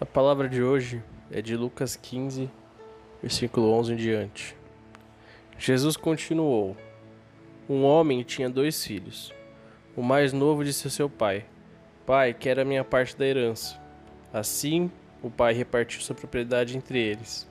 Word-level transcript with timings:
A 0.00 0.06
palavra 0.06 0.48
de 0.48 0.62
hoje 0.62 1.02
é 1.28 1.42
de 1.42 1.56
Lucas 1.56 1.96
15, 1.96 2.48
versículo 3.20 3.72
11 3.72 3.94
em 3.94 3.96
diante. 3.96 4.56
Jesus 5.58 5.96
continuou: 5.96 6.76
Um 7.68 7.82
homem 7.82 8.22
tinha 8.22 8.48
dois 8.48 8.86
filhos. 8.86 9.34
O 9.96 10.02
mais 10.02 10.32
novo 10.32 10.62
disse 10.62 10.86
a 10.86 10.90
seu 10.90 11.10
pai: 11.10 11.44
Pai, 12.06 12.32
quero 12.32 12.60
a 12.60 12.64
minha 12.64 12.84
parte 12.84 13.16
da 13.16 13.26
herança. 13.26 13.76
Assim, 14.32 14.88
o 15.20 15.28
pai 15.28 15.52
repartiu 15.52 16.00
sua 16.00 16.14
propriedade 16.14 16.76
entre 16.76 17.00
eles. 17.00 17.50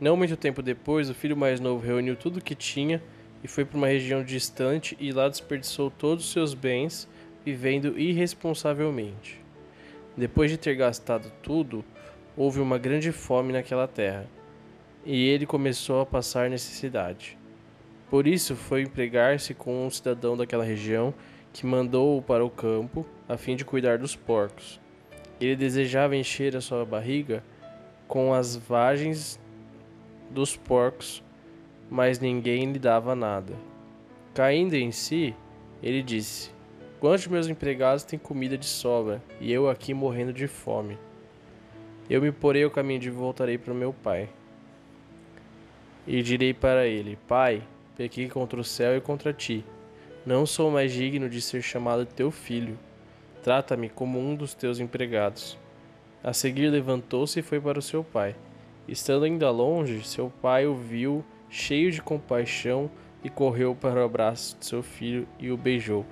Não 0.00 0.16
muito 0.16 0.36
tempo 0.36 0.62
depois, 0.62 1.08
o 1.08 1.14
filho 1.14 1.36
mais 1.36 1.60
novo 1.60 1.86
reuniu 1.86 2.16
tudo 2.16 2.38
o 2.38 2.42
que 2.42 2.56
tinha 2.56 3.00
e 3.44 3.46
foi 3.46 3.64
para 3.64 3.78
uma 3.78 3.86
região 3.86 4.24
distante 4.24 4.96
e 4.98 5.12
lá 5.12 5.28
desperdiçou 5.28 5.88
todos 5.88 6.24
os 6.24 6.32
seus 6.32 6.52
bens, 6.52 7.08
vivendo 7.44 7.96
irresponsavelmente. 7.96 9.45
Depois 10.16 10.50
de 10.50 10.56
ter 10.56 10.74
gastado 10.74 11.30
tudo, 11.42 11.84
houve 12.36 12.60
uma 12.60 12.78
grande 12.78 13.12
fome 13.12 13.52
naquela 13.52 13.86
terra, 13.86 14.26
e 15.04 15.28
ele 15.28 15.44
começou 15.44 16.00
a 16.00 16.06
passar 16.06 16.48
necessidade. 16.48 17.36
Por 18.08 18.26
isso 18.26 18.56
foi 18.56 18.82
empregar-se 18.82 19.52
com 19.52 19.86
um 19.86 19.90
cidadão 19.90 20.36
daquela 20.36 20.64
região 20.64 21.12
que 21.52 21.66
mandou-o 21.66 22.22
para 22.22 22.44
o 22.44 22.50
campo 22.50 23.04
a 23.28 23.36
fim 23.36 23.56
de 23.56 23.64
cuidar 23.64 23.98
dos 23.98 24.16
porcos. 24.16 24.80
Ele 25.40 25.56
desejava 25.56 26.16
encher 26.16 26.56
a 26.56 26.60
sua 26.60 26.84
barriga 26.84 27.42
com 28.08 28.32
as 28.32 28.56
vagens 28.56 29.40
dos 30.30 30.56
porcos, 30.56 31.22
mas 31.90 32.18
ninguém 32.18 32.72
lhe 32.72 32.78
dava 32.78 33.14
nada. 33.14 33.54
Caindo 34.34 34.74
em 34.74 34.92
si, 34.92 35.34
ele 35.82 36.02
disse: 36.02 36.50
Quantos 36.98 37.26
meus 37.26 37.46
empregados 37.46 38.04
têm 38.04 38.18
comida 38.18 38.56
de 38.56 38.64
sobra, 38.64 39.22
e 39.38 39.52
eu 39.52 39.68
aqui 39.68 39.92
morrendo 39.92 40.32
de 40.32 40.46
fome? 40.46 40.96
Eu 42.08 42.22
me 42.22 42.32
porei 42.32 42.64
ao 42.64 42.70
caminho 42.70 43.00
de 43.00 43.10
voltarei 43.10 43.58
para 43.58 43.70
o 43.70 43.76
meu 43.76 43.92
pai. 43.92 44.30
E 46.06 46.22
direi 46.22 46.54
para 46.54 46.86
ele: 46.86 47.18
Pai, 47.28 47.62
pequei 47.98 48.30
contra 48.30 48.58
o 48.58 48.64
céu 48.64 48.96
e 48.96 49.00
contra 49.02 49.30
ti. 49.30 49.62
Não 50.24 50.46
sou 50.46 50.70
mais 50.70 50.90
digno 50.90 51.28
de 51.28 51.42
ser 51.42 51.60
chamado 51.60 52.06
teu 52.06 52.30
filho. 52.30 52.78
Trata-me 53.42 53.90
como 53.90 54.18
um 54.18 54.34
dos 54.34 54.54
teus 54.54 54.80
empregados. 54.80 55.58
A 56.24 56.32
seguir 56.32 56.70
levantou-se 56.70 57.38
e 57.38 57.42
foi 57.42 57.60
para 57.60 57.78
o 57.78 57.82
seu 57.82 58.02
pai. 58.02 58.34
Estando 58.88 59.26
ainda 59.26 59.50
longe, 59.50 60.02
seu 60.02 60.32
pai 60.40 60.66
o 60.66 60.74
viu, 60.74 61.22
cheio 61.50 61.92
de 61.92 62.00
compaixão, 62.00 62.90
e 63.22 63.28
correu 63.28 63.74
para 63.74 64.00
o 64.00 64.04
abraço 64.04 64.56
de 64.58 64.64
seu 64.64 64.82
filho 64.82 65.28
e 65.38 65.50
o 65.50 65.56
beijou. 65.56 66.06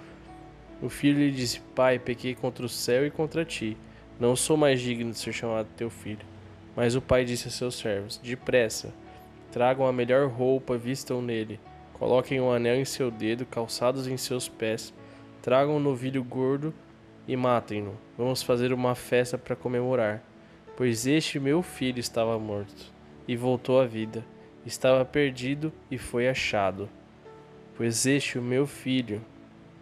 O 0.83 0.89
filho 0.89 1.19
lhe 1.19 1.31
disse: 1.31 1.61
Pai, 1.75 1.99
pequei 1.99 2.35
contra 2.35 2.65
o 2.65 2.69
céu 2.69 3.07
e 3.07 3.11
contra 3.11 3.45
ti. 3.45 3.77
Não 4.19 4.37
sou 4.37 4.57
mais 4.57 4.81
digno 4.81 5.11
de 5.11 5.19
ser 5.19 5.33
chamado 5.33 5.69
teu 5.77 5.91
filho. 5.91 6.27
Mas 6.77 6.95
o 6.95 7.03
pai 7.03 7.25
disse 7.25 7.49
a 7.49 7.51
seus 7.51 7.77
servos: 7.77 8.19
Depressa, 8.19 8.93
tragam 9.53 9.87
a 9.87 9.93
melhor 9.93 10.29
roupa, 10.29 10.77
vistam 10.77 11.23
nele, 11.23 11.61
coloquem 11.95 12.41
um 12.41 12.51
anel 12.51 12.77
em 12.77 12.85
seu 12.85 13.11
dedo, 13.11 13.47
calçados 13.47 14.07
em 14.07 14.17
seus 14.17 14.49
pés, 14.49 14.93
tragam 15.41 15.77
um 15.77 15.81
novilho 15.81 16.23
gordo 16.25 16.75
e 17.27 17.37
matem-no. 17.37 17.95
Vamos 18.19 18.43
fazer 18.43 18.73
uma 18.73 18.95
festa 18.95 19.39
para 19.39 19.57
comemorar. 19.57 20.23
Pois 20.77 21.07
este 21.07 21.39
meu 21.39 21.63
filho 21.63 22.01
estava 22.01 22.37
morto 22.39 22.93
e 23.29 23.37
voltou 23.37 23.81
à 23.81 23.87
vida, 23.87 24.25
estava 24.67 25.05
perdido 25.05 25.73
e 25.89 25.97
foi 25.97 26.29
achado. 26.29 26.89
Pois 27.77 28.07
este 28.07 28.39
o 28.39 28.43
meu 28.43 28.67
filho 28.67 29.23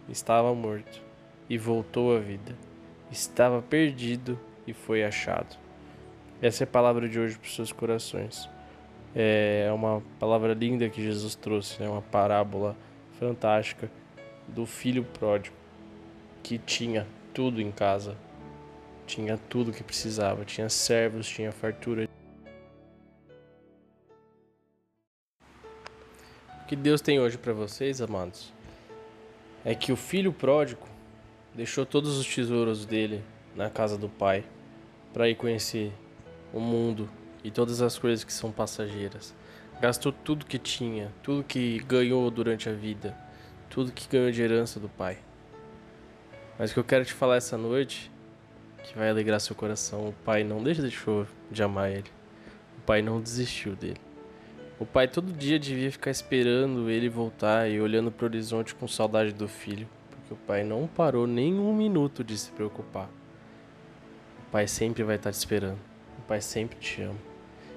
estava 0.09 0.53
morto 0.53 1.01
e 1.49 1.57
voltou 1.57 2.15
à 2.15 2.19
vida, 2.19 2.55
estava 3.11 3.61
perdido 3.61 4.39
e 4.65 4.73
foi 4.73 5.03
achado. 5.03 5.57
Essa 6.41 6.63
é 6.63 6.65
a 6.65 6.67
palavra 6.67 7.07
de 7.07 7.19
hoje 7.19 7.37
para 7.37 7.47
os 7.47 7.55
seus 7.55 7.71
corações. 7.71 8.49
É 9.15 9.71
uma 9.73 10.01
palavra 10.19 10.53
linda 10.53 10.89
que 10.89 11.01
Jesus 11.01 11.35
trouxe, 11.35 11.81
é 11.81 11.85
né? 11.85 11.91
uma 11.91 12.01
parábola 12.01 12.75
fantástica 13.19 13.89
do 14.47 14.65
filho 14.65 15.03
pródigo 15.03 15.55
que 16.43 16.57
tinha 16.57 17.07
tudo 17.33 17.61
em 17.61 17.71
casa, 17.71 18.17
tinha 19.07 19.37
tudo 19.49 19.71
que 19.71 19.83
precisava, 19.83 20.43
tinha 20.43 20.67
servos, 20.69 21.27
tinha 21.27 21.51
fartura. 21.51 22.09
O 26.61 26.65
que 26.67 26.75
Deus 26.75 27.01
tem 27.01 27.19
hoje 27.19 27.37
para 27.37 27.53
vocês, 27.53 28.01
amados, 28.01 28.52
é 29.65 29.73
que 29.73 29.91
o 29.91 29.95
filho 29.95 30.33
pródigo 30.33 30.87
deixou 31.53 31.85
todos 31.85 32.17
os 32.17 32.27
tesouros 32.27 32.85
dele 32.85 33.23
na 33.55 33.69
casa 33.69 33.97
do 33.97 34.09
pai 34.09 34.43
para 35.13 35.29
ir 35.29 35.35
conhecer 35.35 35.93
o 36.51 36.59
mundo 36.59 37.09
e 37.43 37.51
todas 37.51 37.81
as 37.81 37.97
coisas 37.97 38.23
que 38.23 38.33
são 38.33 38.51
passageiras. 38.51 39.33
Gastou 39.79 40.11
tudo 40.11 40.45
que 40.45 40.57
tinha, 40.57 41.11
tudo 41.21 41.43
que 41.43 41.79
ganhou 41.79 42.29
durante 42.31 42.69
a 42.69 42.73
vida, 42.73 43.15
tudo 43.69 43.91
que 43.91 44.07
ganhou 44.07 44.31
de 44.31 44.41
herança 44.41 44.79
do 44.79 44.89
pai. 44.89 45.17
Mas 46.57 46.71
o 46.71 46.73
que 46.73 46.79
eu 46.79 46.83
quero 46.83 47.05
te 47.05 47.13
falar 47.13 47.37
essa 47.37 47.57
noite, 47.57 48.11
que 48.83 48.97
vai 48.97 49.09
alegrar 49.09 49.39
seu 49.39 49.55
coração, 49.55 50.09
o 50.09 50.13
pai 50.23 50.43
não 50.43 50.61
deixou 50.63 51.27
de 51.49 51.63
amar 51.63 51.91
ele. 51.91 52.09
O 52.77 52.81
pai 52.81 53.01
não 53.01 53.21
desistiu 53.21 53.75
dele. 53.75 53.99
O 54.83 54.85
pai 54.85 55.07
todo 55.07 55.31
dia 55.31 55.57
devia 55.57 55.89
ficar 55.89 56.11
esperando 56.11 56.89
ele 56.89 57.07
voltar 57.07 57.71
e 57.71 57.79
olhando 57.79 58.11
para 58.11 58.25
o 58.25 58.27
horizonte 58.27 58.75
com 58.75 58.85
saudade 58.85 59.31
do 59.31 59.47
filho, 59.47 59.87
porque 60.11 60.33
o 60.33 60.35
pai 60.35 60.61
não 60.61 60.87
parou 60.87 61.25
nem 61.25 61.57
um 61.57 61.73
minuto 61.73 62.21
de 62.21 62.37
se 62.37 62.51
preocupar. 62.51 63.07
O 64.45 64.51
pai 64.51 64.67
sempre 64.67 65.01
vai 65.01 65.15
estar 65.15 65.31
te 65.31 65.35
esperando. 65.35 65.79
O 66.19 66.21
pai 66.23 66.41
sempre 66.41 66.77
te 66.79 67.01
ama. 67.01 67.17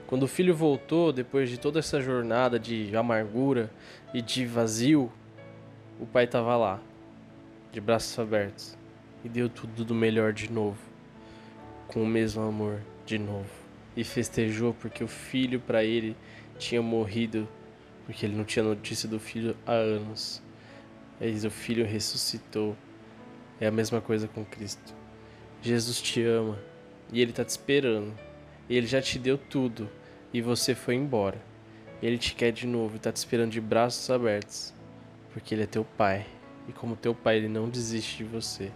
Quando 0.08 0.24
o 0.24 0.26
filho 0.26 0.52
voltou, 0.52 1.12
depois 1.12 1.48
de 1.48 1.60
toda 1.60 1.78
essa 1.78 2.00
jornada 2.00 2.58
de 2.58 2.96
amargura 2.96 3.70
e 4.12 4.20
de 4.20 4.44
vazio, 4.44 5.08
o 6.00 6.06
pai 6.06 6.24
estava 6.24 6.56
lá, 6.56 6.80
de 7.70 7.80
braços 7.80 8.18
abertos, 8.18 8.76
e 9.24 9.28
deu 9.28 9.48
tudo 9.48 9.84
do 9.84 9.94
melhor 9.94 10.32
de 10.32 10.50
novo, 10.50 10.80
com 11.86 12.02
o 12.02 12.06
mesmo 12.06 12.42
amor 12.42 12.80
de 13.06 13.16
novo, 13.16 13.46
e 13.96 14.02
festejou 14.02 14.74
porque 14.74 15.04
o 15.04 15.08
filho 15.08 15.60
para 15.60 15.84
ele 15.84 16.16
tinha 16.56 16.82
morrido 16.82 17.48
porque 18.04 18.24
ele 18.24 18.36
não 18.36 18.44
tinha 18.44 18.64
notícia 18.64 19.08
do 19.08 19.18
filho 19.18 19.56
há 19.66 19.72
anos. 19.72 20.42
Eis 21.20 21.44
o 21.44 21.50
filho 21.50 21.84
ressuscitou. 21.84 22.76
É 23.60 23.66
a 23.66 23.70
mesma 23.70 24.00
coisa 24.00 24.28
com 24.28 24.44
Cristo. 24.44 24.94
Jesus 25.62 26.00
te 26.00 26.22
ama 26.22 26.58
e 27.12 27.20
ele 27.20 27.30
está 27.30 27.44
te 27.44 27.50
esperando. 27.50 28.14
Ele 28.68 28.86
já 28.86 29.00
te 29.00 29.18
deu 29.18 29.36
tudo 29.36 29.88
e 30.32 30.40
você 30.40 30.74
foi 30.74 30.94
embora. 30.94 31.40
Ele 32.02 32.18
te 32.18 32.34
quer 32.34 32.52
de 32.52 32.66
novo 32.66 32.94
e 32.94 32.96
está 32.98 33.10
te 33.10 33.16
esperando 33.16 33.50
de 33.50 33.60
braços 33.60 34.10
abertos, 34.10 34.74
porque 35.32 35.54
ele 35.54 35.62
é 35.62 35.66
teu 35.66 35.84
pai. 35.84 36.26
E 36.68 36.72
como 36.72 36.94
teu 36.94 37.14
pai, 37.14 37.36
ele 37.36 37.48
não 37.48 37.68
desiste 37.68 38.18
de 38.18 38.24
você. 38.24 38.70